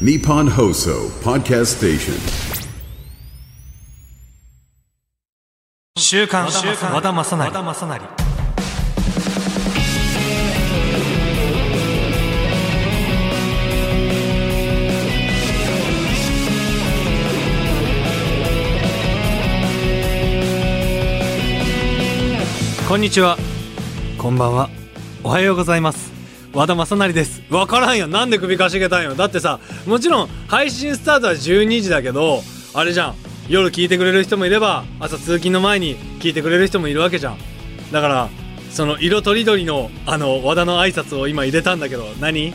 [0.00, 2.14] Nippon Hoso Podcast Station.
[5.96, 6.46] 週刊
[6.92, 7.50] 和田正成。
[22.88, 23.38] こんにちは。
[24.18, 24.68] こんばんは。
[25.22, 26.13] おはようございます
[26.54, 27.42] 和田正成です。
[27.50, 28.06] わからんよ。
[28.06, 29.14] なんで首かしげたんよ。
[29.14, 33.14] だってさもちろん配信スタートは12時だけどあれじゃん。
[33.48, 37.38] 夜聞いてくれる人もいれば朝通勤の前に聞いてくれる人もいるわけじゃん。
[37.92, 38.28] だから
[38.70, 42.54] その色とりどりのあの和田の挨拶を今入れたんだけど何？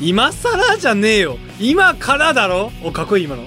[0.00, 1.38] 今更じゃねえよ。
[1.60, 2.72] 今からだろ？
[2.82, 3.44] おかっこいい今の。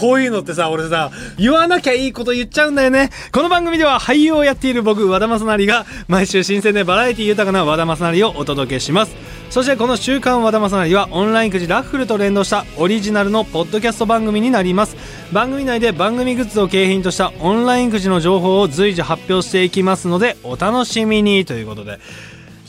[0.00, 3.10] こういうのってさ、俺さ、言わなきゃいいこと言っちゃうんだよね。
[3.32, 9.14] この番組では俳優をやっている僕、和田正成が、毎週新鮮でバラエティ豊かな和田正成をお届けします。
[9.50, 14.96] そしてこの週刊和田正成はオンラインくじラッフルと連動したオリジナルのポッドキャスト番組になります。
[15.32, 21.98] 番組内で番組グッズを景品としたオンラインくじの情報を随時発表していきますので、お楽しみにということで。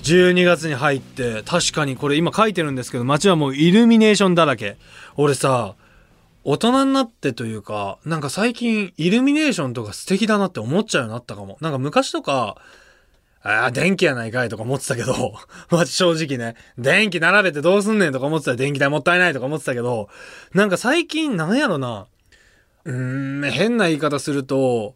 [0.03, 4.77] 12月に入って確かにこれ今書いてるんですけど街はもうイルミネーションだらけ
[5.16, 5.75] 俺さ
[6.44, 11.58] 大人になってというか、なんか最近イルミネーションとか素敵だなって思っちゃうようになったかも。
[11.61, 12.58] なんか昔とか、
[13.44, 15.34] ああ、電気やないかいとか思ってたけど、
[15.72, 20.09] ま正直ね、電気並べてどうすんねんとか思ってたら電気代もったいないとか思ってたけど、
[20.53, 22.06] なんか最近なんやろな、
[22.86, 24.95] うーん、変な言い方すると、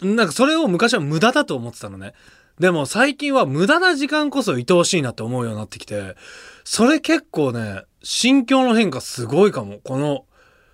[0.00, 2.14] なんかそれを昔は無駄だと思ってたのね。
[2.58, 6.16] でも最近は無駄な時間こそ愛おしいなって思うようになってきて、
[6.64, 9.80] それ結構ね、心境の変化すごいかも。
[9.84, 10.24] この、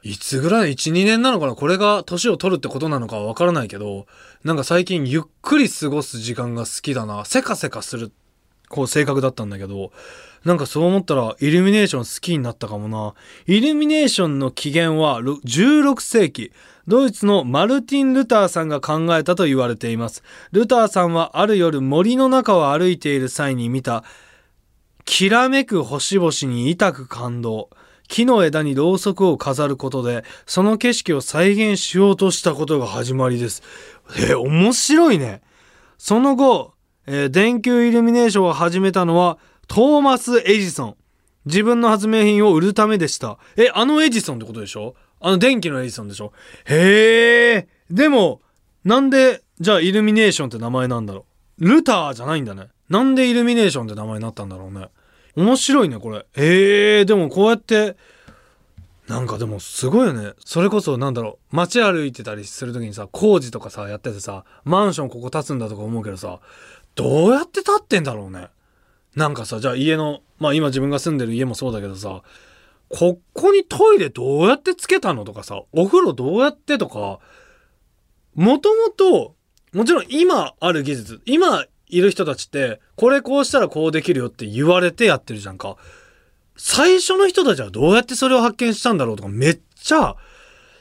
[0.08, 1.54] いつぐらい ?1、2年なのかな？
[1.54, 4.06] これが年を取るってことなのかはわからないけど、
[4.42, 7.26] なんか最近ゆっくり過ごす時間が好きだな。
[7.26, 8.10] せかせかする、
[8.70, 9.92] こう性格だったんだけど、
[10.46, 13.12] なんかそう思ったらイルミネーション好きになったかもな。
[13.46, 16.52] イルミネーションの起源は16世紀。
[16.86, 20.22] ドイツのマルティン・ルターさんが考えたと言われています。
[20.52, 24.04] ルターさんはある夜森の中を歩いている際に見た、
[25.04, 27.68] きらめく星々に痛く感動。
[28.08, 33.62] 木の枝にろうそくを飾ることで、その景色を再現しようとしたことが始まりです。
[34.28, 35.42] え、面白いね。
[35.98, 36.74] その後、
[37.06, 40.96] えー、電球イルミネーションを始めたのは、トーマス・エジソン。
[41.44, 43.38] 自分の発明品を売るためでした。
[43.56, 44.94] え、あのエジソンってことでしょ？
[45.20, 46.32] あの電気のエジソンでしょ？
[46.66, 47.68] へえ。
[47.90, 48.42] でも、
[48.84, 51.26] なんで、じゃあイルミネーションって名前なんだろ
[51.58, 51.68] う？
[51.68, 52.68] ルターじゃないんだね。
[52.88, 54.88] なんでイルミネーションって名前になったんだろうね？
[55.38, 56.26] 面白いね、これ。
[56.34, 57.96] えー、でもこうやって、
[59.06, 60.32] なんかでもすごいよね。
[60.44, 66.40] それこそなんだろう、街歩いてたりする時にさ、工事とかさ、やっててさ、マンションここ建つんだとか思うけどさ、
[66.96, 68.48] どうやって建ってんだろうね。
[69.14, 72.22] なんかさ、じゃあ家の、まあ今自分が住んでる家もそうだけどさ、
[72.88, 77.20] ここにトイレどうやってつけたのとかさ、お風呂どうやってとか、
[78.34, 79.36] もともと、
[79.72, 85.76] もちろん今ある技術、今いる人たちって、これこうしたらこうできるよって言われてやってるじゃんか。
[86.56, 90.16] 最初の人たちはどうやってそれを発見したんだろうとか、めっちゃ、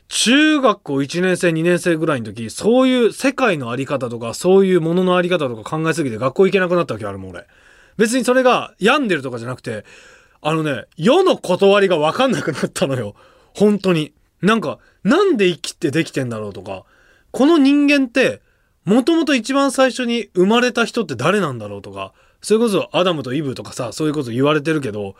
[0.09, 7.45] 中学校1年生2年生ぐらいの時、そういう世界のあり方とか、そういうもののあり方とか考えすぎて学校行けなくなったわけあるもん俺。
[7.97, 9.85] 別にそれが病んでるとかじゃなくて、
[10.41, 13.15] あのね、世の断りがわかんなくなったのよ。
[13.53, 14.13] 本当に。
[14.41, 16.83] なんか、なんで生きてできてんだろうとか、
[17.31, 18.41] この人間って、
[18.87, 25.17] もともと一番最初に生まれた人って誰なんだろうとか、それこそアダムとイブとかさ、そういうこと言われてるけど、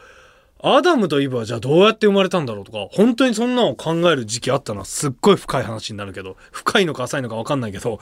[0.64, 8.00] アダムとイブはじゃあどうやって生まれたんだろうとか、本当にそんなのを考える時期あったのはすっごい深い話になるけど、深いのか浅いのかわかんないけど、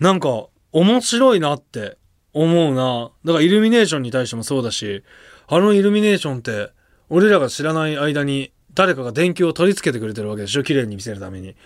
[0.00, 1.98] なんか面白いなって
[2.32, 3.10] 思うな。
[3.26, 5.04] だからイルミネーションに対してもそうだし、
[5.48, 6.70] あのイルミネーションって、
[7.10, 10.62] 俺らが知らない間に誰かが電球を取り付けてくれてるわけでしょ？
[10.62, 11.56] 綺麗に見せるために。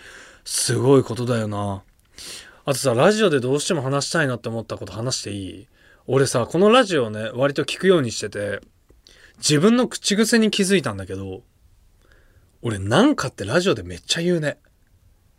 [0.45, 1.83] すごいことだよな。
[2.65, 5.67] あとさ、ラジオでどうしても話したいなって思ったこと話していい？
[6.07, 8.61] 俺さ、このラジオね、割と聞くようにしてて、
[9.39, 11.43] 自分の口癖に気づいたんだけど、
[12.61, 14.59] 俺なんかってラジオでめっちゃ言うね。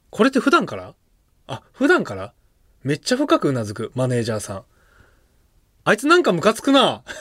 [0.09, 0.93] これって普段から？
[1.47, 2.33] あ、普段から？
[2.83, 4.63] めっちゃ深くうなずく、マネージャーさん。
[5.85, 7.03] あいつなんかムカつくな。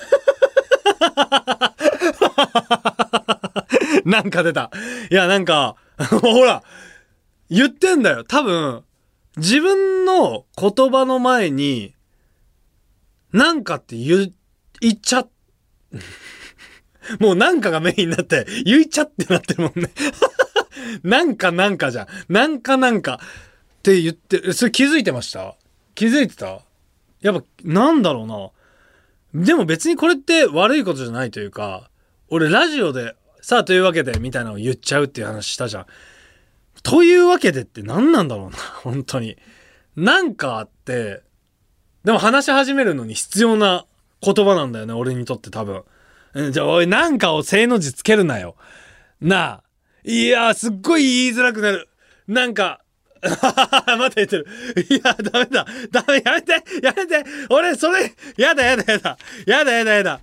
[4.05, 4.73] なんか出た。
[5.11, 5.77] いや、なんか、
[6.21, 6.65] ほら、
[7.49, 8.25] 言ってんだよ。
[8.25, 8.83] 多分、
[9.37, 11.95] 自分の言葉の前に、
[13.33, 14.33] なんかって言、
[14.81, 15.27] 言っちゃ、
[17.19, 19.91] もうなんかがメインになって、言いちゃってなってるもんね。
[21.03, 22.07] なんかなんかじゃん。
[22.29, 23.21] なんかなんか
[23.79, 25.57] って言って、それ気づいてました？
[25.95, 26.61] 気づいてた？
[27.21, 29.45] やっぱ、なんだろうな。
[29.47, 31.91] でも別にこれって悪いことじゃないというか、
[32.29, 35.87] 俺ラジオで、さあというわけでみたいなのを言っちゃうっていう話したじゃん。
[36.83, 39.37] というわけでって何なんだろうな、 本当に。
[39.97, 41.23] なんかあって、
[42.05, 43.87] でも話し始めるのに必要な
[44.21, 45.85] 言葉なんだよね、俺にとって多分。
[46.51, 48.57] じゃあ、おい、なんかを正の字つけるなよ。
[49.21, 49.63] なあ。
[50.05, 51.89] いやー、すっごい言いづらくなる。
[52.27, 52.81] なんか、
[53.23, 54.47] また言ってる。
[54.91, 55.67] いや、ダメだ。
[55.91, 56.53] ダメ、やめて
[56.83, 59.19] やめて俺、それ、やだやだやだ。
[59.47, 60.21] やだやだやだ。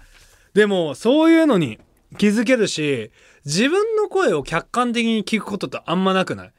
[0.54, 1.80] でも、そういうのに
[2.18, 3.12] 気づけるし、
[3.46, 6.54] 自分の声を客観的に聞くことってあんまなくない？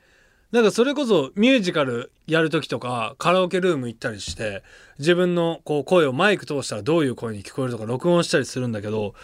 [0.53, 4.65] だかそれこそミュージカルやる時とかカラオケルーム行ったりして
[4.99, 9.15] 自分のこう声をマイク通したらどういう声に聞こえるとか録音したりするんだけど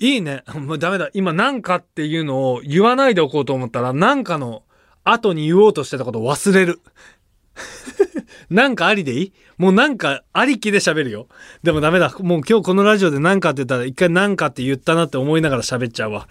[0.00, 0.42] いいね。
[0.54, 1.10] もうダメだ。
[1.12, 4.62] 今なんかっていうのを言わないでおこうと思ったらなんかの
[5.04, 6.80] 後に言おうとしてたことを忘れる。
[8.50, 9.32] なんかありでいい？
[9.58, 11.28] もうなんかありきで喋るよ。
[11.62, 12.14] でもダメだ。
[12.20, 16.28] もう今日このラジオでなんかって言ったら一回なんかって言ったなって思いながら喋っちゃうわ。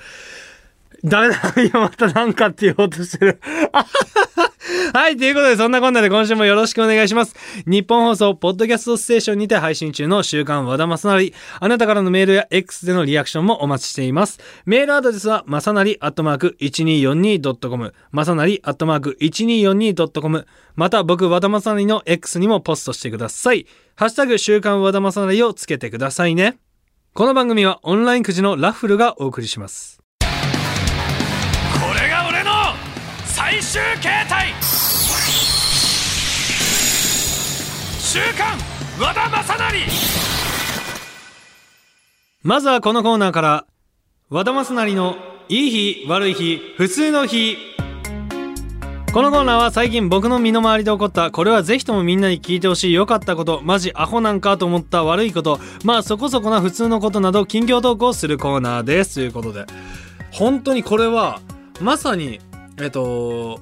[1.03, 1.35] ダメだ。
[1.63, 3.41] 今またなんかって言おうとしてる。
[4.93, 7.35] はい、ということで、そんなこんなで今週もよろしくお願いします。
[7.65, 11.33] 日本放送、ポッドキャストステーションにて配信中の週刊和田正成。
[11.59, 14.39] あなたからのメールや X でのリアクションもお待ちしています。
[14.65, 23.65] メールアドレスは、まさなりアットマーク 1242.com、まさなりアットマーク 1242.com、また僕、和田正成の X にもポストしてください。
[23.95, 26.57] ハッシュタグ、週刊和田正成をつけてくださいね。
[27.13, 29.99] この番組はオンラインくじのラッフルがお送りします。
[30.21, 30.27] こ
[31.99, 32.51] れが俺の
[33.25, 34.20] 最終形
[38.13, 38.57] 週刊
[38.99, 39.79] 和田正成。
[42.43, 43.65] まずはこのコーナーから
[44.29, 45.15] 和田正成の
[45.47, 47.55] いい日悪い日普通の日。
[49.13, 55.61] このコーナーは最近僕の身の回りで起こったこれはぜひともみんなに聞いてほしい良かったことマジアホなんかと思った悪いこと。
[55.85, 59.15] まあそこそこな普通のことなど近況投稿するコーナーです。
[59.15, 59.65] ということで。
[60.31, 61.39] 本当にこれは
[61.79, 62.41] まさに
[62.77, 63.61] えっと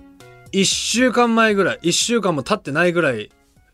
[0.54, 3.30] 1週間前ぐらい1週間も経ってないぐらい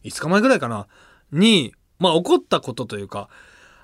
[0.05, 0.87] 5日前ぐらいかな？
[1.31, 3.29] にまあ起こったことというか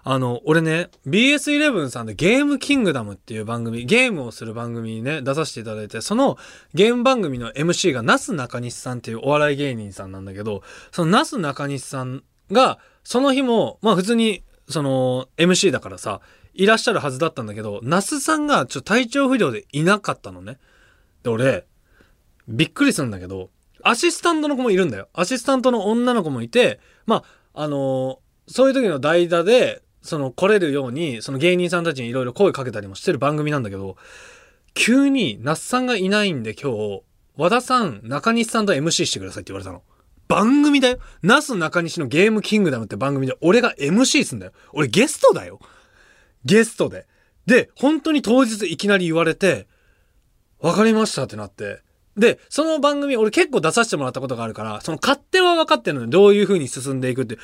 [0.04, 6.38] あの、俺ね、BS11 さんでゲームキングダムっていう番組、ゲームをする番組にね、出させていただいて、その
[6.74, 16.22] ゲーム番組の MC がなすなかにしさんっていうお笑い芸人さんなんだけど、そのなすなかにしさんが、その日も、まあ普通に、その MC だからさ、
[16.54, 20.58] いらっしゃるはずだったんだけど、那須さんがちょっと体調不良でいなかったのね。
[21.24, 21.66] で、俺、
[22.48, 23.52] びっくりするんだけど、
[23.84, 25.10] アシスタントの子もいるんだよ。
[25.14, 27.24] アシスタントの女の子もいて、ま
[27.54, 33.96] あ、あのーそういう時の代打で、その来れるように、その芸人さんたちにいろいろ声かけたりもしてる番組なんだけど、
[34.74, 37.04] 急に那須さんがいないんで今日、
[37.38, 39.84] 和田さん、中西さんと MC してくださいって言われたの。
[40.28, 41.00] 番組だよ。
[41.24, 44.52] 那須中西のゲームキングダムって番組で俺が MC すんだよ。
[44.74, 45.60] 俺ゲストだよ。
[46.44, 47.06] ゲストで。
[47.46, 49.68] で、本当に当日いきなり言われて、
[50.60, 51.82] わかりましたってなって。
[52.18, 56.08] で、その番組、俺結構出させてもらったことがあるから、その勝手は分かってるのよ。
[56.08, 57.38] どういう風に進んでいくって。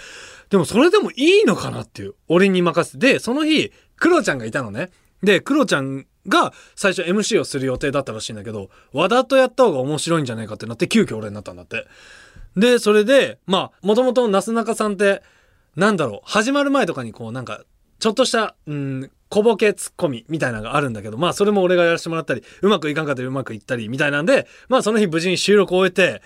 [0.49, 2.15] でもそれでもいいのかなっていう。
[2.27, 3.13] 俺に任せて。
[3.13, 4.89] で、その日、クロちゃんがいたのね。
[5.23, 11.87] で、クロちゃんが最初 MC をする予定だったらしいんだけど、和田とやった方が面白いんじゃないかってなって、急遽俺になったんだって。
[12.57, 15.23] で、それで、まあ、もともとなすなかさんって、
[15.75, 17.61] なんだろう、始まる前とかにこう、なんか、
[17.99, 26.21] ちょっとした、うん、小ボケツッコミみたいなのがあるんだけど、まあそれも俺がやらせてもらったり、うまくいかんかったりうまくいったりみたいなんで、まあその日無事に収録を終えて、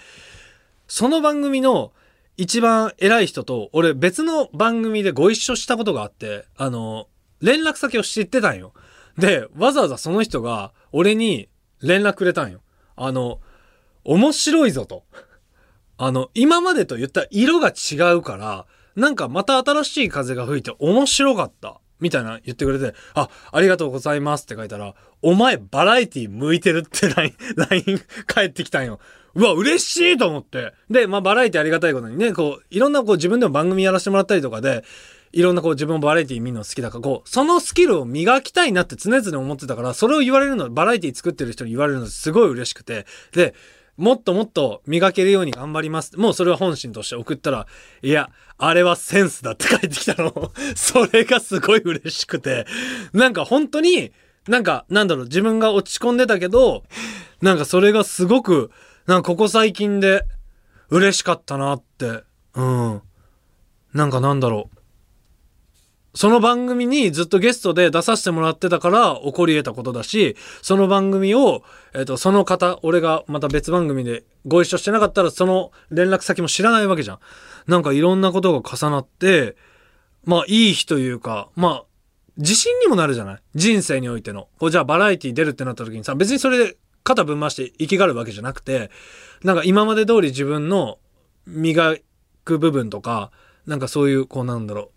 [0.87, 1.93] その番組の
[2.37, 7.07] 一番偉い人と、俺別の番組でご一緒したことがあって、あの、
[7.41, 8.73] 連絡先を知ってたんよ。
[9.17, 11.49] で、わざわざその人が俺に
[11.81, 12.61] 連絡くれたんよ。
[12.95, 13.39] あの、
[14.03, 15.03] 面白いぞと。
[15.97, 21.79] あの、今までと言った色が違うから、なんかまた新しい風が吹いて面白かった。
[22.01, 27.33] みたいな言ってくれて、あ、ありがとうございますって書いたら、お前バラエティ向いてるって LINE、
[28.25, 28.99] 返ってきたんよ。
[29.35, 30.73] うわ、嬉しいと思って。
[30.89, 34.83] で、まあバラエティありがたいことにね、こう、いろんなこう自分でも番組やらせてもらったりとかで、
[35.31, 43.53] いろんなこう自分もバラエティ見るの好きだから、こう、そのスキルを磨きたいなって常々思ってたから、それを言われるの、バラエティ作ってる人に言われるのすごい嬉しくて、で、
[44.01, 46.17] もっともっと磨けるように頑張ります。
[46.17, 47.67] もうそれは本心として送ったら、
[48.01, 50.51] いや、あれはセンスだって返ってきたの。
[50.75, 52.65] それがすごい嬉しくて。
[53.13, 54.11] なんか本当に、
[54.47, 56.83] なんか、なんだろう、自分が落ち込んでたけど、
[57.43, 58.71] なんかそれがすごく、
[59.05, 60.25] なんかここ最近で
[60.89, 62.23] 嬉しかったなって。
[62.55, 63.01] うん。
[63.93, 64.80] なんかなんだろう。
[66.13, 71.63] その番組にずっとゲストで出させてもらってたから起こり得たことだし、その番組を、
[71.93, 77.19] えっ、と、その方、俺がまた別番組でご一緒してなかったらその連絡先も知らないわけじゃん。
[77.67, 79.55] なんかいろんなことが重なって、
[80.25, 81.83] まあいい日というか、まあ、
[82.37, 83.41] 自信にもなるじゃない？
[83.55, 84.47] 人生においての。
[84.59, 88.91] こうじゃあバラエティ出るってなった時にさ、別にそれで肩ぶん回して生きがるわけじゃなくて、
[89.43, 90.99] なんか今まで通り自分の
[91.47, 91.97] 磨
[92.43, 93.31] く部分とか、
[93.65, 94.89] なんかそういう、こうなんだろう、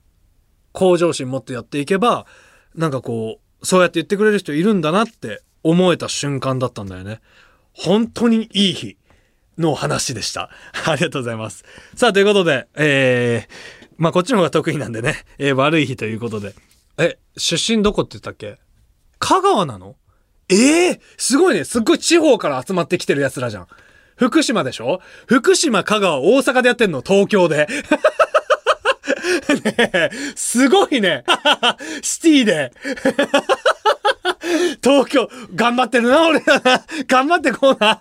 [0.75, 2.27] 向上心持ってやっていけば、
[2.75, 7.21] なんかこう、そうやって言ってくれる人いるんだなって思えた瞬間だったんだよね。
[7.73, 8.99] 本当にいい日
[9.57, 10.51] の話でした。
[10.85, 11.65] ありがとうございます。
[11.97, 16.55] さあ、ということで、えー、まあこっちの方が得意なんでね、えー悪い日ということで。
[16.99, 18.59] え、出身どこって言ったっけ？
[19.21, 19.97] 香川なの？
[20.49, 21.65] ええー、すごいね。
[21.65, 23.69] すっごい地方から集まってきてる奴らじゃん。
[24.17, 25.01] 福島でしょ？
[25.27, 27.03] 福島、香川、大阪でやってんの？
[27.03, 27.69] 東京で。
[29.65, 31.25] ね、すごいね。
[32.03, 32.73] シティで。
[34.83, 36.85] 東京、頑張ってるな、俺らな。
[37.07, 38.01] 頑張ってこうな。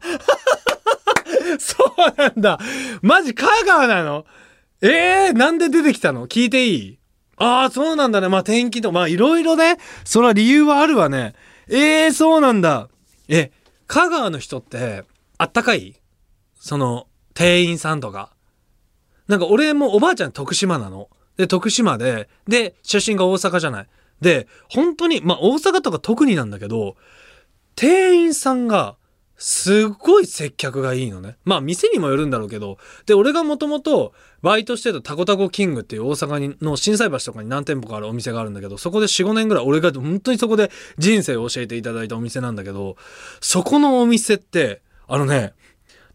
[1.59, 2.59] そうなんだ。
[3.01, 4.25] マジ香川なの？
[4.81, 6.27] ええー、なんで出てきたの？
[6.27, 6.99] 聞いていい？
[7.37, 8.29] ああ、そうなんだね。
[8.29, 9.77] まあ天気と、まあいろいろね。
[10.03, 11.33] そら理由はあるわね。
[11.69, 12.89] ええー、そうなんだ。
[13.27, 13.51] え、
[13.87, 15.03] 香川の人って、
[15.37, 15.95] あったかい？
[16.59, 18.32] その、店員さんとか。
[19.27, 21.09] なんか俺もおばあちゃん徳島なの。
[21.37, 23.87] で、徳島で、で、出身が大阪じゃない。
[24.21, 26.95] で、本当に、まあ大阪とか特になんだけど、
[27.75, 28.95] 店員さんが、
[29.35, 31.37] すっごい接客がいいのね。
[31.43, 32.77] まあ店にもよるんだろうけど。
[33.05, 42.95] で、俺がもともとバイトしてたタコタコキングっていう大阪にの心斎橋とかに何店舗かあるお店があるんだけど、そこで4、5年ぐらい俺が本当にそこで人生を教えていただいたお店なんだけど、
[43.41, 45.53] そこのお店って、あのね、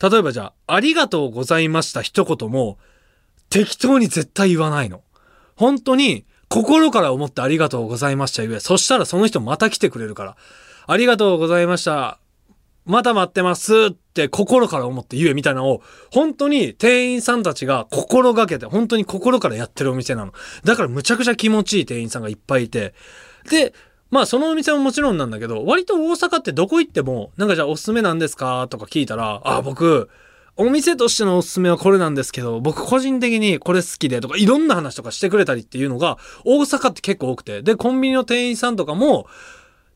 [0.00, 2.79] 例えばじゃあ、ありがとうございました一言も、
[3.50, 5.02] 適当に絶対言わないの。
[5.57, 8.61] 本当に、心から思ってありがとうございました言え。
[8.61, 10.37] そしたらその人また来てくれるから。
[10.87, 12.21] ありがとうございました。
[12.87, 20.33] また待ってますって心から思って言えみたいなのを、本当に店員さんたちが心がけて、本当に心からやってるお店なの。
[20.64, 22.95] だからむちゃくちゃ気持ちいい店員さんがいっぱいいて。
[23.50, 23.75] で、
[24.11, 28.69] まあそのお店ももちろんなんだけど、割と大阪ってどこ行っても、なんかじゃあおすすめなんですか？
[28.71, 30.09] とか聞いたら、あ、僕、
[30.61, 39.29] お店としてのおすすめはこれなんですけど、僕個人的にこれ好きでとか、いろんな話とかしてくれたりっていうのが、大阪って結構多くて、で、コンビニの店員さんとかも、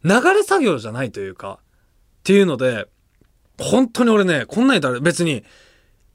[0.04, 2.86] 流れ作業じゃないというか、っていうので、
[3.58, 5.42] 本当に俺ね、こんなん言ったら別に、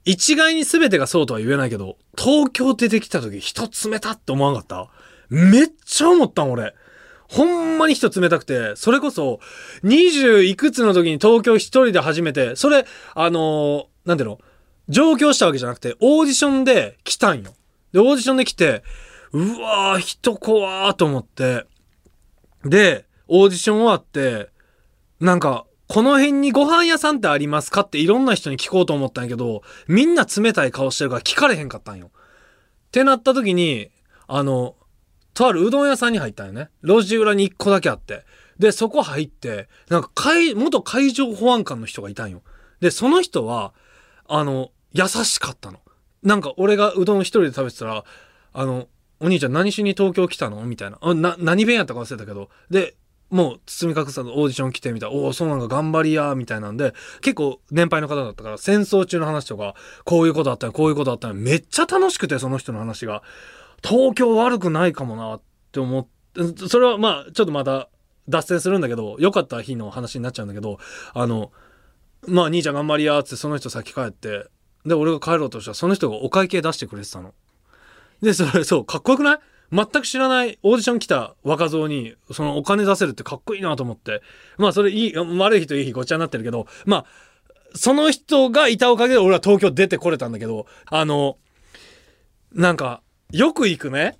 [0.06, 4.90] 一概に全てがそうとは言えないけど、東京出てきた時人冷たって思わなかった？
[5.28, 6.74] めっちゃ思ったん俺。
[7.28, 9.40] ほんまに人冷たくて、それこそ、
[9.82, 14.38] 二十いくつの時に東京一人で初めて、それ、あのーなんていうの？
[14.88, 17.52] 上京したわけじゃなくて、オーディションで来たんよ。
[17.92, 18.82] で、オーディションで来て、
[19.32, 21.66] うわー、人怖ーと思って。
[22.64, 24.48] で、オーディション終わって、
[25.20, 32.10] なんか、この辺にご飯屋さんってありますかっていろんな人に聞こうと思ったんやけど、みんな冷たい顔してるから聞かれへんかったんよ。
[32.88, 33.90] ってなった時に、
[34.26, 34.76] あの、
[35.38, 36.68] とあるうどん屋さんに入ったんよね。
[36.82, 38.24] 路地裏に一個だけあって。
[38.58, 42.42] で、そこ入って、なんか海、元海上保安官の人がいたんよ。
[42.80, 43.72] で、その人は、
[44.26, 45.78] あの、優しかったの。
[46.24, 48.04] なんか俺がうどん一人で食べてたら、
[48.52, 48.88] あの、
[49.20, 50.60] お兄ちゃん何しに東京来たの？
[50.64, 50.98] みたいな。
[51.00, 52.50] あな、何弁やったか忘れたけど。
[52.68, 52.96] で、
[53.30, 55.10] もう包み隠さずオーディション来てみたい。
[55.10, 61.34] おお、そうなんか頑張りや、みたいなんで、結構年配の方だったから、戦争中の話とか、こういうことあったよ、こういうことあったよ。
[61.34, 63.22] めっちゃ楽しくて、その人の話が。
[63.82, 65.42] 東京悪くないかもなっ
[65.72, 67.88] て思って、それはまあ、ちょっとまた
[68.28, 70.78] 脱線するんだけど、良かった日の話になっちゃうんだけど、
[71.14, 71.52] あの、
[72.26, 74.46] まあ、兄ちゃん頑張りやーってその人先帰って、
[74.84, 77.34] で、俺が帰ろうとしたら、その人がお会計出してくれてたの。
[78.22, 79.38] で、それ、そう、かっこよくない？
[79.70, 84.22] 全く知らないオーディション来た若造に、そのお金出せるってかっこいいなと思って。
[84.56, 87.04] まあ、それいい、悪い日といい日ごっちゃになってるけど、まあ、
[87.74, 91.36] その人がいたおかげで俺は東京出てこれたんだけど、あの、
[92.52, 94.18] なんか、よく行くね、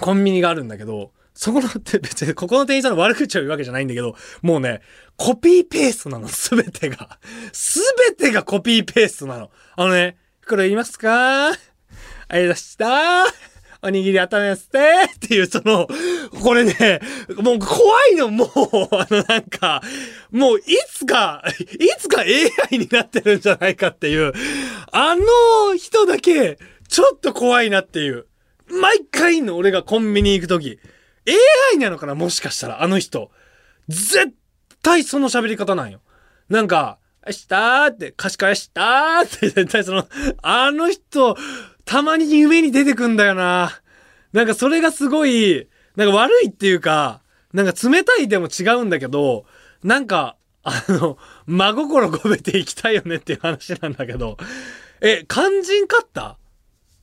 [0.00, 4.80] コンビニがあるんだけど、そこのって別にここの店員さんの悪口を言うわけじゃないんだけど、もうね、
[5.16, 7.20] コピーペーストなの、すべてが。
[7.52, 7.80] す
[8.10, 9.50] べてがコピーペーストなの。
[9.76, 10.16] あのね、
[10.48, 11.50] これ言いますか？
[11.50, 11.68] ありがとう
[12.28, 13.24] ございました。
[13.84, 14.78] おにぎり温めますって
[15.14, 15.88] っていう、その、
[16.42, 17.00] これね、
[17.36, 18.48] もう怖いの、もう、
[18.92, 19.80] あのなんか、
[20.30, 24.32] もういつか、いつか AI になってるんじゃないかっていう、
[24.90, 26.58] あの人だけ、
[26.92, 28.26] ちょっと怖いなっていう。
[28.68, 30.78] 毎回の俺がコンビニ行くとき、
[31.72, 33.30] AI なのかなもしかしたら、あの人。
[33.88, 34.34] 絶
[34.82, 36.02] 対その喋り方なんよ。
[36.50, 40.06] なんか、明日ーって、貸し返したーって、絶対その、
[40.42, 41.34] あの人、
[41.86, 43.80] たまに夢に出てくんだよな。
[44.34, 47.22] なんかそれがすごい、なんか悪いっていうか、
[47.54, 49.46] なんか冷たいでも違うんだけど、
[49.82, 54.36] なんか、あの、真心込めていきたいよねっていう話なんだけど、
[55.00, 56.36] え、肝心かった？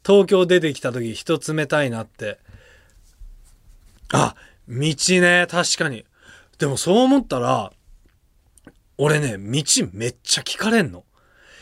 [0.09, 2.39] 東京出てきた時人冷たいなって。
[4.11, 4.33] あ、
[4.67, 6.03] 道ね、確かに。
[6.57, 7.71] でもそう思ったら、
[8.97, 9.63] 俺ね、道
[9.93, 11.03] めっちゃ聞かれんの。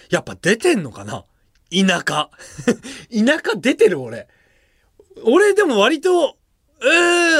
[0.09, 1.25] やっぱ出てんのかな？
[1.69, 2.29] 田舎。
[3.11, 4.29] 田舎出てる俺。
[5.25, 6.37] 俺でも割と、
[6.81, 6.85] え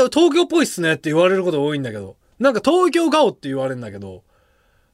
[0.08, 2.18] ー、東京っぽいっすねって言われること多いんだけど。
[2.38, 4.26] なんか東京顔って言われるんだけど、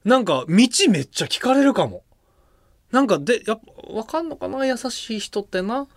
[0.05, 0.55] なんか道
[0.89, 2.03] めっちゃ聞かれるかも。
[2.93, 4.67] なんかで、やっぱ、わかんのかな？
[4.67, 5.88] 優しい人ってな。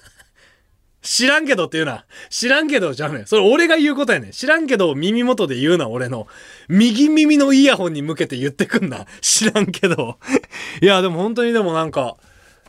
[1.00, 2.04] 知らんけどって言うな。
[2.28, 6.26] 知らんけどじゃねそれ俺が言うことやね知らんけど耳元で言うな、俺の。
[6.68, 9.06] 右耳のイヤホンに向けて言ってくんな。
[9.22, 10.18] 知らんけど。
[10.82, 12.18] いや、でも本当にでもなんか、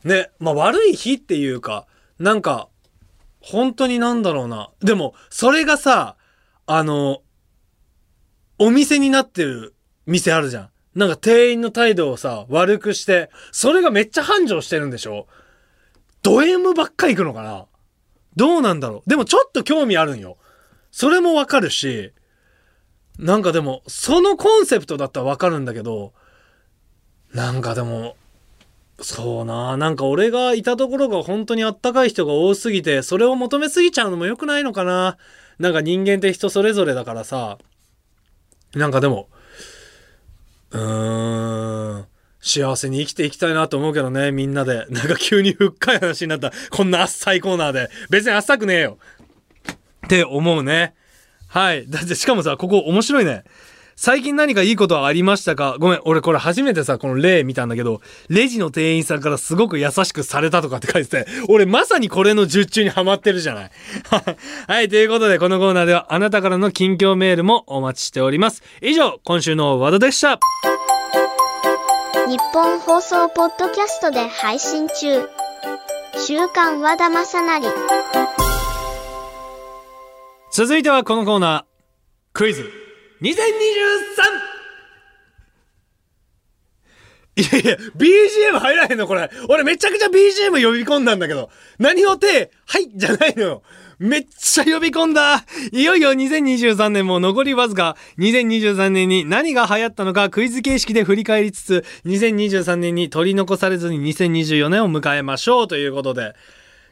[0.05, 1.87] ね、まあ悪い日っていうか、
[2.19, 2.69] なんか、
[3.41, 4.69] 本当になんだろうな。
[4.79, 6.15] でも、それがさ、
[6.67, 7.21] あの、
[8.57, 10.69] お店になってる店あるじゃん。
[10.93, 15.27] なんか店員の態度をさ、悪くして、それがめっちゃ繁盛してるんでしょ？
[16.21, 17.65] ド M ばっか行くのかな？
[18.35, 19.09] どうなんだろう？
[19.09, 20.37] でもちょっと興味あるんよ。
[20.91, 22.11] それもわかるし、
[23.17, 26.13] なんかでも、そのコンセプトだったらわかるんだけど、
[27.33, 28.17] なんかでも、
[28.99, 35.17] そうななんか俺がいたところが本当にあったかい人が多すぎて、それを求めすぎちゃうのも良くないのかな？
[35.57, 37.57] なんか人間って人それぞれだからさ、
[38.75, 39.29] なんかでも、
[40.71, 42.05] うーん、
[42.41, 44.85] 幸せに生きていきたいなと思うけどね、みんなで。
[44.89, 46.51] なんか急に深い話になった。
[46.69, 47.89] こんなあっさいコーナーで。
[48.09, 48.97] 別にあっさくねえよ。
[50.05, 50.95] って思うね。
[51.47, 51.89] はい。
[51.89, 53.43] だってしかもさ、ここ面白いね。
[54.03, 55.77] 最近何かいいことはありましたか？
[55.77, 63.71] ごめん、俺これ初めてさ、この例見たんだけど、レジの店員さんからすごく優しくされたとかって書いてて、俺まさにこれの術中にハマってるじゃない。
[64.67, 68.63] はい、ということでこのコーナーではあなたからの近況メールもお待ちしております。
[68.81, 70.39] 以上、今週のワードでした。
[72.27, 75.29] 日本放送ポッドキャストで配信中。
[76.17, 77.67] 週刊和田正成。
[80.51, 81.63] 続いてはこのコーナー。
[82.33, 82.90] クイズ
[83.21, 83.27] 2023!
[87.33, 89.29] いやいや、BGM 入らへんのこれ。
[89.47, 91.49] 俺めちゃくちゃ BGM 呼び込んだんだけど。
[91.79, 93.63] 何をて、はいじゃないのよ。
[93.99, 106.33] めっちゃ呼び込んだいよいよ2023年も残りわずか2023年に何が流行ったのかクイズ形式で振り返りつつ2023年に取り残されずに2024年を迎えましょうということで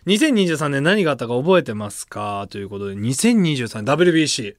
[0.05, 2.45] 2023年何があったか覚えてますか？
[2.51, 4.55] ということで2023年 WBC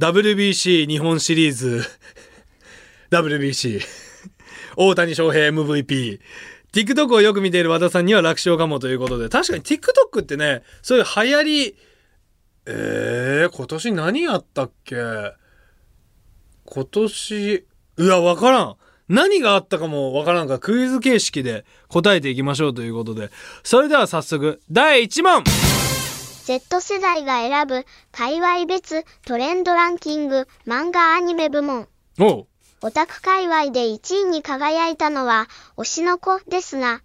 [0.00, 1.84] WBC 日本シリーズ。
[3.10, 3.80] WBC
[4.76, 6.18] 大谷翔平 MVP
[6.72, 11.76] TikTok をよく見ている和田さんには楽勝かもということで、確かに TikTok ってね、そういう流行り、
[12.66, 14.96] えー、今年何やったっけ？
[16.64, 17.66] 今年、
[17.98, 18.76] うわ、わからん。
[19.08, 23.30] 何があったかもわからんかクイズ形式で答えていきましょうということで。
[23.62, 25.44] それでは早速、第1問。
[26.44, 31.88] !Z 世代が選ぶ、界隈別トレンドランキング、漫画アニメ部門。
[32.20, 32.46] おう。
[32.82, 37.00] オタク界隈で1位に輝いたのは、推しの子ですが、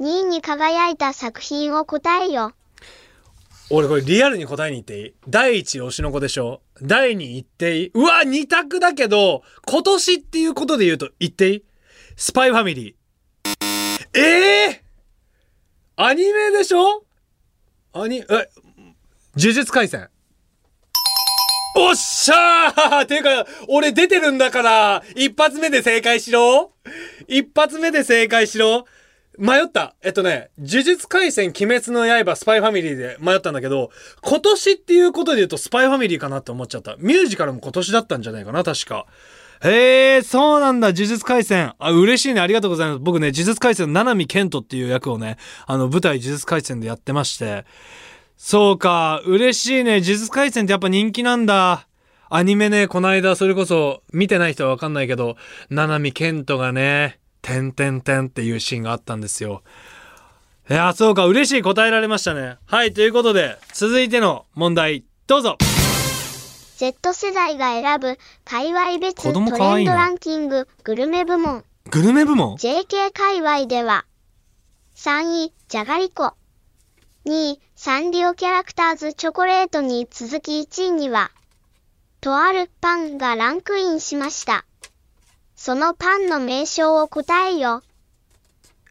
[0.00, 2.52] 2位に輝いた作品を答えよ。
[3.70, 5.14] 俺これリアルに答えに行っていい？
[5.28, 7.90] 第1位推しの子でしょ第2位言っていい？
[7.94, 11.64] うわ2択だけど、今年っていうことで言うと言っていい？
[12.16, 14.18] スパイファミリー。
[14.18, 17.04] ええー、アニメでしょ？
[17.94, 18.24] アニ、え、
[19.36, 20.08] 呪術廻戦。
[21.76, 26.72] おっしゃー ていうか、俺出てるんだから、一発目で正解しろ？
[27.28, 28.86] 一発目で正解しろ？
[29.38, 29.94] 迷った。
[30.02, 33.90] えっとね、呪術廻戦、鬼滅の刃、スパイファミリーで迷ったんだけど、
[34.22, 36.96] 今年っていうことで言うとスパイファミリーかなって思っちゃった。
[36.98, 39.06] ミュージカルも今年だったんじゃないかな、確か。
[39.64, 41.74] へえ、そうなんだ、呪術廻戦。
[41.78, 42.98] あ、嬉しいね、ありがとうございます。
[43.00, 47.64] 僕ね、呪術廻戦、七海健人っていう役をね、あの、舞台呪術廻戦でやってまして、
[48.36, 49.92] そうか、嬉しいね。
[49.92, 51.86] 呪術廻戦ってやっぱ人気なんだ。
[52.28, 55.36] アニメね、こないだそれこそ見てない人はわかんないけど、
[55.70, 59.62] 七海健人がね、てんてんてんっていうシーンがあったんですよ。
[60.68, 62.56] いや、そうか、嬉しい答えられましたね。
[62.66, 65.58] はい、ということで、続いての問題、どうぞ。
[66.82, 71.64] Z 世代が選ぶ、界隈別トレンドランキング、グルメ部門。
[71.88, 74.04] グルメ部門 ?JK 界隈では、
[74.96, 76.34] 3位、じゃがりこ。
[77.24, 81.30] 2位、サンリオキャラクターズチョコレートに続き1位には、
[82.20, 84.64] とあるパンがランクインしました。
[85.54, 87.84] そのパンの名称を答えよ。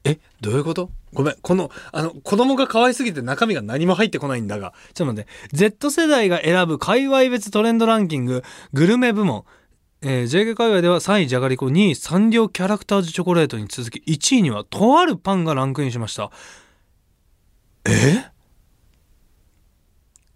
[0.03, 0.89] え、どういうこと？
[1.13, 9.45] ごめん、この、あの、子供が可愛すぎて中身が何も入ってこないんだが、ちょっと待って、Z 世代が選ぶ界隈別トレンドランキング、グルメ部門、
[10.01, 16.31] えー、JK 界隈では3位じゃがりこ、2位サンリオキャラクターズチョコレートに続き、1位にはとあるパンがランクインしました。
[17.85, 18.25] え？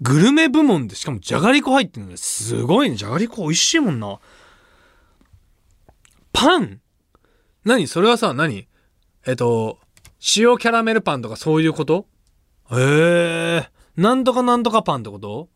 [0.01, 2.17] グルメ部門でしかもじゃがりこ入ってるのね。
[2.17, 2.97] すごいね。
[2.97, 4.19] じゃがりこ美味しいもんな。
[6.33, 6.81] パン？
[7.63, 7.87] 何？
[7.87, 8.67] それはさ何？
[9.27, 9.79] えっと
[10.37, 12.05] 塩キャラメルパンとかそういうこと？
[12.71, 15.49] へえなんとかなんとかパンってこと？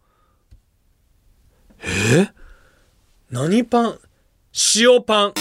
[1.82, 2.30] え？
[3.30, 4.00] 何パン？
[4.76, 5.34] 塩パン。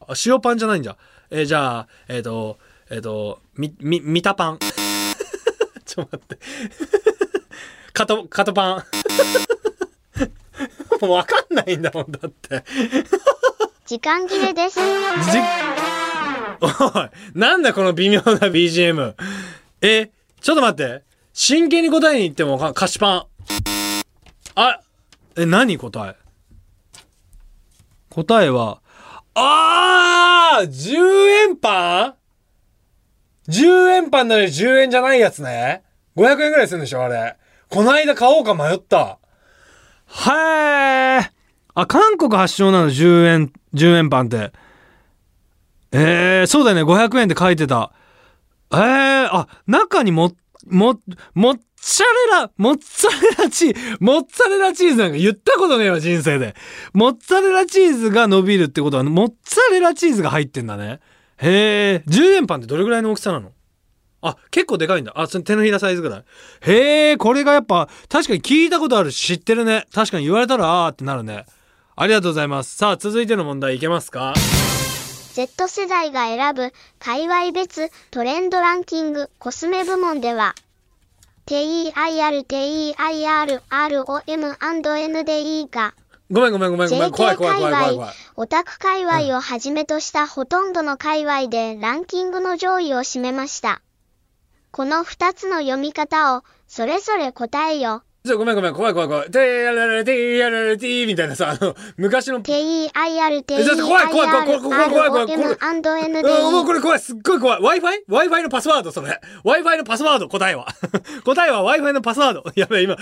[0.00, 0.96] あ塩パンじゃないんじゃ。
[1.30, 2.58] えーじゃあえっ、と
[2.90, 4.58] えっ、とみみみたパン。
[5.84, 6.38] ちょっと待って。
[7.92, 8.84] カトカトパン。
[11.00, 12.64] もうわかんないんだもんだって。
[13.86, 14.78] 時間切れです。
[16.62, 19.14] おいなんだこの微妙な BGM
[19.80, 23.26] えちょっと待って真剣に答えに行ってもか菓子パン
[24.54, 24.80] あ
[25.36, 26.16] え何答え？
[28.10, 28.80] 答えは
[29.34, 30.96] あー !10
[31.48, 32.14] 円パン
[33.48, 35.82] ?10 円パンなのに10円じゃないやつね。
[36.16, 37.36] 500円ぐらいするんでしょあれ。
[37.70, 39.18] こないだ買おうか迷った。
[40.06, 41.30] はえー
[41.74, 44.52] あ、韓国発祥なの10円、10円パンって。
[45.92, 46.82] えー、そうだよね。
[46.82, 47.92] 500円って書いてた。
[48.72, 50.32] えー、あ、中にも、
[50.66, 50.98] も、
[51.34, 56.54] モッツァレラ、モッツァレラチー、モッツァレラチーズなんか言ったことねえわ、人生で。
[56.94, 61.00] モッツァレラチーズが伸びるってことは、モッツァレラチーズが入ってんだね。
[61.38, 63.50] へえ、10円パンってどれぐらいの大きさなの？
[64.22, 65.12] あ、結構でかいんだ。
[65.16, 66.24] あ、その手のひらサイズぐらい。
[66.60, 69.86] へえ、これがやっぱ、確かに聞いたことあるし知ってるね。
[69.92, 71.44] 確かに言われたら、あーってなるね。
[71.96, 72.76] ありがとうございます。
[72.76, 74.32] さあ、続いての問題いけますか？
[75.32, 80.54] Z 世代が選ぶ界隈別トレンドランキングコスメ部門では
[81.46, 85.94] TEIR、TEIR、ROM&NDE が
[86.30, 87.10] ごめんごめんごめんごめん。
[87.10, 93.80] 怖い怖い怖い怖い怖い。、オタク界隈をはじめとしたほとんどの界隈でランキングの上位を占めました。
[94.70, 98.02] この二つの読み方をそれぞれ答えよ。
[98.24, 98.72] ちょ、ごめんごめん。
[98.72, 99.30] 怖い怖い怖い。
[99.32, 107.80] てーやららてーやららてーみたいなさ、あの、昔の TEIR、えちょっと怖い怖い怖い怖い怖い怖い怖い怖い ROM&NDE うんもうこれ怖い、すっごい怖い。
[107.80, 109.20] Wi-Fi?Wi-Fi のパスワード、それ。
[109.44, 110.68] Wi-Fi のパスワード、答えは。
[111.24, 112.44] 答えは Wi-Fi のパスワード。
[112.54, 112.96] やべえ、今、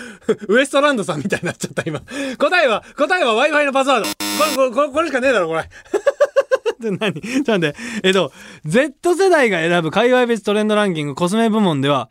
[0.49, 2.01] ウエストランドさんみたいになっちゃった、今。
[2.39, 4.07] 答えは、答えは Wi-Fi のパスワード。
[4.07, 5.69] これ、これ、これこれしかねえだろ、これ。
[6.81, 7.13] 何？
[7.21, 7.77] ちょっと待って。
[8.05, 8.33] えっと、
[8.65, 12.09] Z 世代が選ぶ界隈別トレンドランキングコスメ部門では、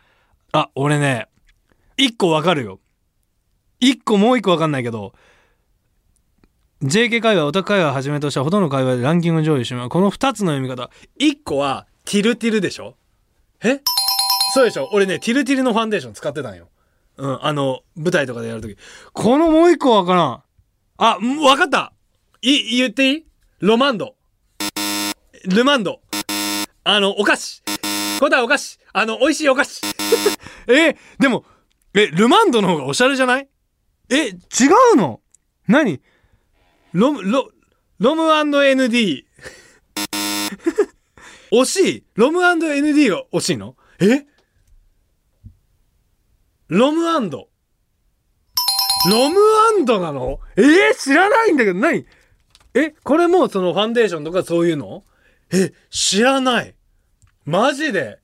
[0.52, 1.28] あ、俺ね、
[1.98, 2.80] 一個わかるよ。
[3.80, 5.13] 一個もう一個わかんないけど、
[6.82, 9.89] JK 界隈、オタク界隈をはじめとしたほとんどの界隈でランキング上位します。
[9.89, 10.89] この二つの読み方。
[11.18, 12.96] 一個は、ティルティルでしょ？
[13.63, 13.82] え？
[14.54, 14.89] そうでしょ？
[14.94, 16.70] 俺ね、ティルティルのファンデーション使ってたんよ。
[17.18, 18.78] うん、あの、舞台とかでやるとき。
[19.13, 20.44] このもう一個わからん。
[20.98, 21.92] あ、わかった
[22.42, 23.26] い、言っていい？
[23.60, 24.15] ロマンド。
[25.46, 26.02] ルマンド。
[26.86, 27.62] あの、お菓子。
[28.22, 28.80] 答えお菓子。
[28.94, 29.82] あの、美味しいお菓子。
[30.68, 31.44] え、でも、
[31.94, 33.50] え、ルマンドの方がおしゃれじゃない？
[34.10, 34.32] え、違
[34.93, 35.22] うの？
[35.67, 36.02] 何？
[36.93, 37.52] ロム、ロ、
[38.00, 39.26] ロム &ND。
[41.52, 42.04] 惜しい。
[42.15, 43.76] ロム &ND が惜しいの？
[44.00, 44.26] え？
[46.67, 47.04] ロム。
[49.12, 49.39] ロム
[50.02, 50.39] なの？
[50.58, 50.62] え？
[50.62, 52.06] ー、知らないんだけど、何？
[52.74, 55.04] え、これもそのファンデーションとかそういうの？
[55.52, 56.76] え、知らない。
[57.45, 58.19] マジで。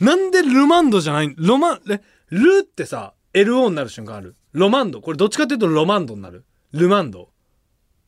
[0.00, 1.34] なんでルマンドじゃない？
[1.36, 2.00] ロマン、え、
[2.30, 4.36] ルってさ、LO になる瞬間ある？
[4.58, 5.00] ロマンド？
[5.00, 6.44] これどっちかっていうとロマンドになる？
[6.72, 7.30] ルマンド？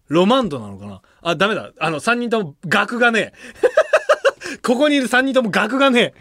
[0.08, 1.00] ロマンドなのかな？
[1.22, 1.70] あ、ダメだ。
[1.78, 4.58] あの、3人とも額がねえ。
[4.66, 6.14] ここにいる3人とも額がねえ。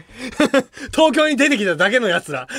[0.94, 2.46] 東京に出てきただけのやつら。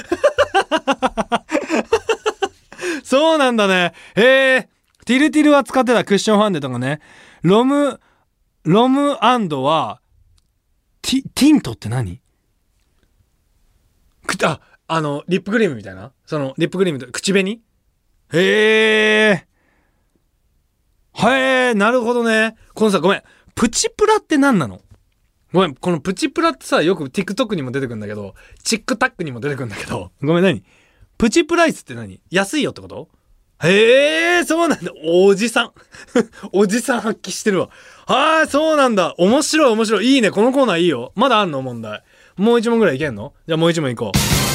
[3.06, 3.94] そうなんだね。
[4.16, 4.70] へえ。
[5.06, 7.00] ティルティルは使ってたクッションファンデとかね。
[7.42, 8.02] ロム、
[8.64, 10.02] ロムは、
[11.02, 12.22] ティ、ティントって何？
[14.28, 14.60] く、あ、
[14.94, 16.12] あの、リップクリームみたいな？
[16.26, 17.62] その、リップクリームと口紅？
[18.34, 18.40] へ
[19.30, 19.46] え。
[21.14, 22.58] へえ、なるほどね。
[22.74, 23.24] このさ、ごめん。
[23.56, 24.82] プチプラって何なの？
[25.54, 30.62] ごめん、このプチプラってさ、よく TikTok にも出てくるんだけど、チックタックにも出てくるんだけど、ごめん、何？
[31.18, 32.20] プチプライスって何？
[32.30, 33.08] 安いよってこと？
[33.64, 34.92] へえ、そうなんだ。
[35.06, 35.72] おじさん。
[36.52, 37.70] おじさん発揮してるわ。
[38.08, 39.16] はあ、そうなんだ。
[39.18, 40.16] 面白い面白い。
[40.16, 40.32] いいね。
[40.32, 41.14] このコーナーいいよ。
[41.16, 41.62] まだあんの？
[41.62, 42.04] 問題。
[42.36, 43.34] もう一問ぐらいいけんの？
[43.48, 44.51] じゃあもう一問いこう。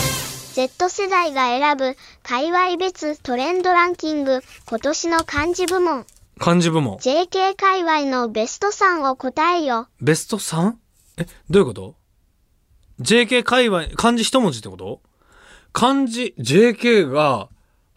[0.56, 6.06] Z 世代が選ぶ界隈別トレンドランキング今年の漢字部門
[6.38, 6.96] 漢字部門。
[6.96, 9.88] JK 界隈のベスト3を答えよ。
[10.00, 10.72] ベスト 3?
[11.18, 11.94] え、どういうこと
[13.02, 15.02] ?JK 界隈、漢字一文字ってこと？
[15.74, 17.50] 漢字、JK が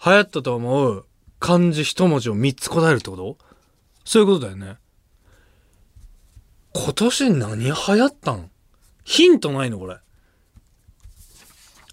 [0.06, 1.06] 流行ったと思う
[1.39, 3.38] 漢字一文字を3つ答えるってこと？
[4.04, 4.76] そういうことだよね。
[6.74, 8.50] 今年何流行ったの？
[9.06, 9.95] ヒントないのこれ。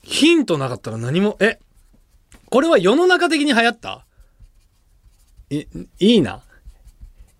[0.08, 1.58] ヒントなかったら何も、え
[2.48, 4.06] これは世の中的に流行った？
[5.50, 5.64] い、
[5.98, 6.42] いいな。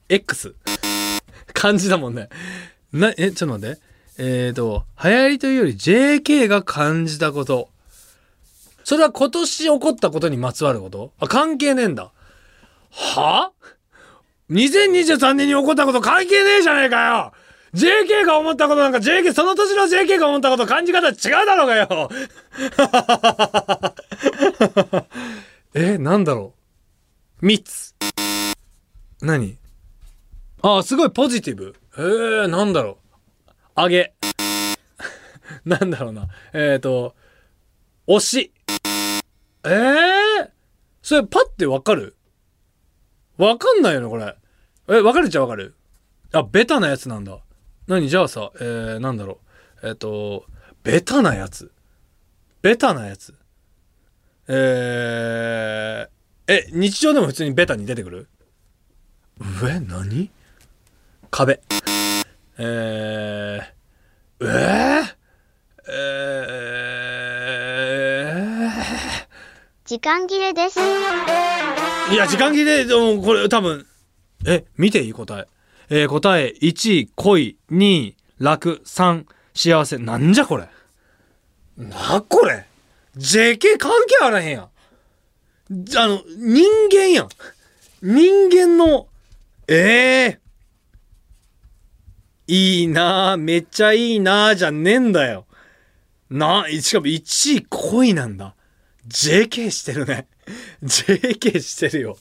[0.09, 0.55] X。
[1.55, 2.29] 漢字だもんね。
[2.93, 3.81] な、え、ちょっと待って。
[4.19, 7.69] えーと、流行りというより JK が感じたこと。
[8.83, 11.13] それは今年起こったことにまつわること？
[11.21, 12.11] あ、関係ねえんだ。
[12.91, 13.53] は
[14.51, 17.33] ?2023 年に起こったこと関係ねえじゃねえかよ
[17.77, 22.11] !JK が思ったことなんか JK、その年の JK が思ったこと感じ方違うだろうがよ
[25.75, 26.55] え、なんだろ
[27.43, 27.95] う三つ。
[29.21, 29.59] 何？
[30.63, 31.75] あ、すごいポジティブ。
[31.99, 32.99] えー、なんだろ
[33.47, 33.51] う。
[33.75, 34.15] あげ。
[35.65, 36.29] なんだろうな。
[36.53, 37.15] えっ、ー、と、
[38.07, 38.53] 推し。
[39.65, 40.51] えー、
[41.03, 42.17] それパッてわかる？
[43.37, 44.35] わかんないよね、これ。
[44.89, 45.75] え、わかるっちゃわかる
[46.33, 47.39] あ、ベタなやつなんだ。
[47.87, 48.09] 何？
[48.09, 49.39] じゃあさ、えー、なんだろ
[49.83, 49.87] う。
[49.87, 50.45] えっ、ー、と、
[50.83, 51.71] ベタなやつ。
[52.63, 53.35] ベタなやつ。
[54.49, 58.29] えー、え、日常でも普通にベタに出てくる？
[59.69, 60.31] え、何？
[61.31, 61.61] 壁。
[62.59, 65.15] えー、えー、
[65.89, 69.27] えー、
[69.85, 70.81] 時間切れです。
[72.13, 73.87] いや、時間切れ、でもこれ多分、
[74.47, 75.47] え、見ていい答え。
[75.89, 79.99] えー、答え、1位、恋、2位、楽、3、幸せ。
[79.99, 80.69] なんじゃこれ？
[81.77, 82.67] な、これ
[83.17, 84.63] ？JK 関係あらへんやん。
[84.65, 84.69] あ
[85.69, 87.29] の、人間やん。
[88.03, 89.09] 人間の、
[89.69, 95.47] ええー、いいなぁ、めっちゃいいなぁ、じゃねえんだよ。
[96.31, 98.55] な、しかも1位恋なんだ。
[99.09, 100.27] JK してるね。
[100.83, 102.19] JK してるよ。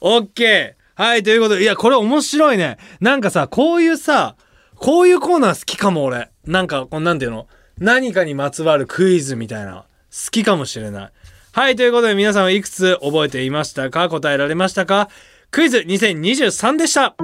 [0.00, 0.75] OK!
[0.96, 2.78] はい、ということで、いや、これ面白いね。
[3.00, 4.34] なんかさ、こういうさ、
[4.74, 6.30] こういうコーナー好きかも、俺。
[6.46, 7.46] なんか、こんなんていうの？
[7.78, 9.84] 何かにまつわるクイズみたいな。
[10.10, 11.12] 好きかもしれない。
[11.52, 14.08] はい、ということで皆さんはいくつ覚えていましたか？
[14.08, 15.08] 答えられましたか？
[15.50, 17.14] クイズ2023でした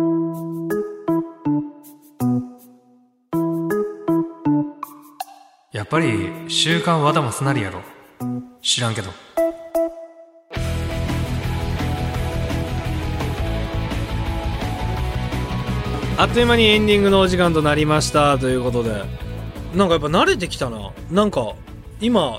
[5.73, 7.83] やっぱり週刊和田マスなりやろ
[8.63, 9.11] 知らんけど
[16.23, 19.03] あっという間にエンディングのお時間となりましたということで。
[19.75, 20.93] なんかやっぱ慣れてきたな。
[21.11, 21.57] なんか
[22.01, 22.39] 今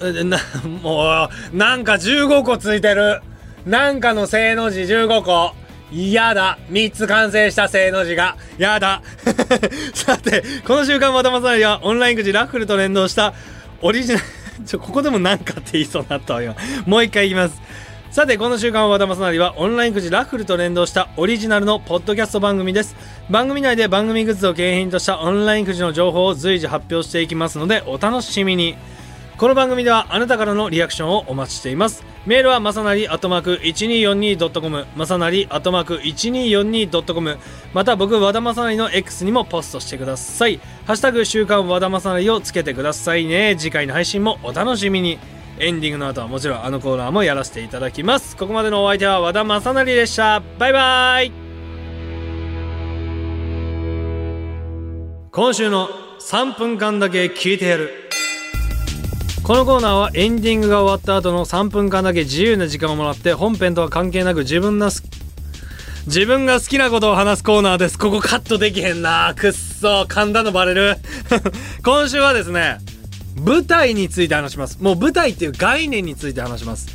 [0.00, 0.38] な
[0.84, 3.20] もうなんか15個ついてる。
[3.66, 5.52] なんかの正の字15個。
[5.90, 6.58] やだ。
[6.70, 8.36] 3つ完成した正の字が。
[8.56, 9.02] やだ。
[9.94, 13.34] さてこの週刊またまさにはオンラインくじラッフルと連動した
[13.82, 14.24] オリジナル。
[14.64, 16.54] ちょここでもなんかって言いそうになったわ今。
[16.86, 17.60] もう一回言います。
[18.10, 22.96] さてこの週刊和田正成はオンラインくじラッフルと連動したオリジナルのポッドキャスト番組です。
[23.28, 28.76] 番組内で番組グッズを景品としたオンラインくじの情報を随時発表していきますのでお楽しみに。
[29.36, 32.02] この番組ではあなたからのリアクションをお待ちしています。
[32.24, 37.38] メールはまさなりアットマーク 1242.com まさなりアットマーク 1242.com
[37.74, 40.58] また僕和田まさなりの X にもポストしてください。
[40.86, 43.54] ハッシュタグ週刊和田まさなりをつけてくださいね。
[43.58, 45.18] 次回の配信もお楽しみに。
[45.60, 48.36] エンディングの後はもちろんあのコーナーもやらせていただきます。
[48.36, 50.40] ここまでのお相手は和田正成でした。
[50.58, 51.32] バイバイ。
[55.32, 55.88] 今週の
[56.20, 57.90] 3分間だけ聞いてやる。
[59.42, 64.90] このコーナーはエンディングが終わった後の3分間だけ自由な時間をもらって本編とは関係なく自分の
[66.06, 67.98] 自分が好きなことを話すコーナーです。
[67.98, 69.34] ここカットできへんな。
[69.36, 70.02] くっそ。
[70.02, 70.96] 噛んだのバレる。
[71.84, 72.78] 今週はですね
[73.40, 74.82] 舞台について話します。
[74.82, 76.88] もう舞台っていう概念について話します。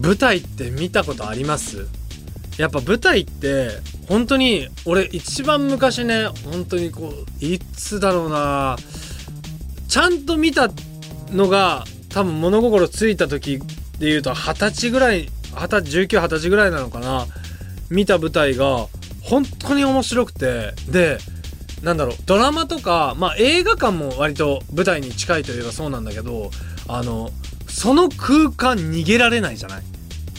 [0.00, 1.86] 舞台って見たことあります？
[2.56, 3.70] やっぱ舞台って
[4.08, 8.76] 本当に俺一番昔ね本当にこういつだろうな。
[9.88, 10.70] ちゃんと見た
[11.30, 13.64] のが多分物心ついた時で
[14.08, 17.26] 言うと二十歳ぐらい二十歳1920歳ぐらいなのかな。
[17.90, 18.86] 見た舞台が
[19.22, 20.74] 本当に面白くて。
[20.88, 21.18] で
[21.82, 26.50] なんだろうドラマとか、まあ、映画館も割と舞台に近いといえばそうなんだけど
[26.88, 27.30] あの
[27.68, 29.82] その空間逃げられないじゃない？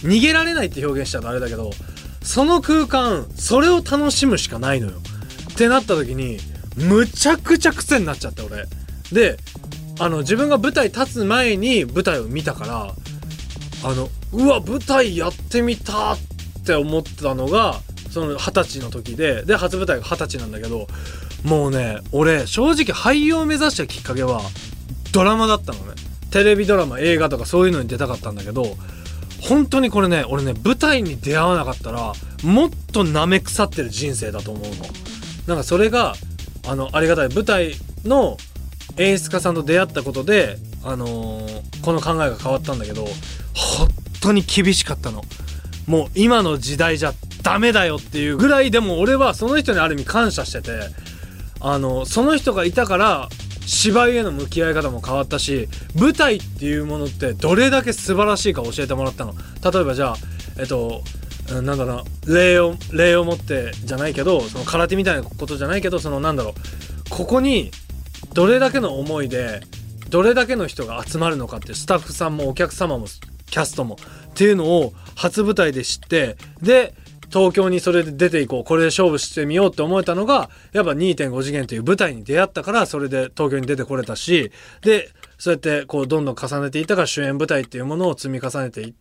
[0.02, 1.72] 逃げられないって表現しちゃうとあれだけど
[2.22, 4.98] その空間それを楽しむしかないのよ。
[5.52, 6.38] ってなった時に
[6.78, 8.66] むちゃくちゃ癖になっちゃって俺。
[9.12, 9.38] で
[10.00, 12.94] あの自分が舞台立つ前に舞台を見たから
[13.84, 16.18] あのうわ舞台やってみたっ
[16.66, 20.88] て思ったのがその二十歳の時でで初舞台が二十歳なんだけど
[21.44, 24.42] もうね俺正直俳優を目指したきっかけは
[25.12, 25.94] ドラマだったのね。
[26.32, 28.76] テレビドラマ映画とかそういうのに出たかったんだけど
[29.42, 34.76] 本当にこれね俺ね舞台に出会わなかったらもっと舐め腐ってる人生だと思うの。
[35.48, 36.14] なんかそれが
[36.68, 37.30] あのありがたい。
[37.30, 37.74] 舞台
[38.06, 38.38] の
[38.98, 43.06] 演出家さんと出会ったことで、あのーこの考えが変わったんだけど
[43.56, 43.88] 本
[44.22, 45.24] 当に厳しかったの。
[45.90, 50.72] もう今の時代じゃダメだよっていうぐらいでも俺はその人にある意味感謝してて
[51.60, 53.28] あのその人がいたから
[53.66, 59.34] 芝居への向き合い方も変わったし舞台っていうものってどれだけ素晴らしいか教えてもらったの。
[59.34, 60.16] 例えばじゃあ
[60.60, 61.02] えっと
[61.50, 66.54] なんだろう礼を礼を持ってじゃないけどその空手みたいなことじゃないけどそのなんだろう
[67.10, 67.72] ここに
[68.34, 69.62] どれだけの思いで
[70.10, 73.08] どれだけの人が集まるのかってスタッフさんもお客様も
[73.50, 73.98] キャストも
[74.30, 76.94] っていうのを初舞台で知ってで
[77.32, 88.94] 東京にそれで出ていこうこれで勝負してみようって思えたのがやっぱ2.5次元という舞台に出会ったからそれで東京に出てこれたしでそうやってこうどんどん重ねていったから主演舞台っていうものを積み重ねていっ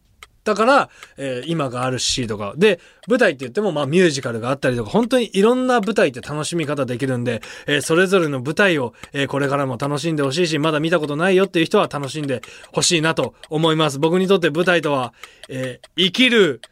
[0.49, 12.41] だから、えー今があるしとかで舞台って言ってもまあミュージカルがあったりとか本当にいろんな舞台って楽しみ方できるんで、えーそれぞれの舞台を、えーこれからも楽しんでほしいしまだ見たことないよっていう人は楽しんで
[12.73, 13.99] ほしいなと思います。
[13.99, 15.13] 僕にとって舞台とは、
[15.51, 16.63] え生きる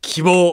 [0.00, 0.52] 希望。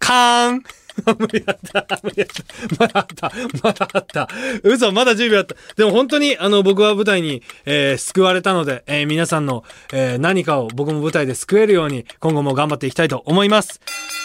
[0.00, 0.62] カーン。
[1.18, 2.00] 無理だった。
[2.02, 2.44] 無理だった。
[2.78, 3.32] まだあった。
[3.62, 4.28] まだあった。
[4.62, 5.56] 嘘、まだ10秒あった。
[5.76, 13.80] でも本当に、あの、僕は舞台に、えー救われたので、えー皆さんの、えー何かを僕も舞台で救えるように、今後も頑張っていきたいと思います。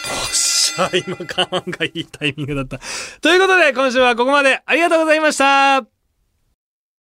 [0.08, 2.80] おっしゃ、今、我慢がいいタイミングだった。
[3.22, 5.99] ということで、今週はここまでありがとうございました。